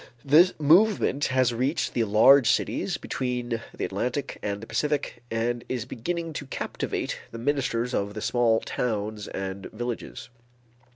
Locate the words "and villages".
9.27-10.29